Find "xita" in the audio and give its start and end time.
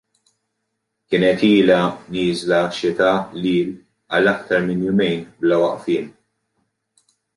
2.77-3.11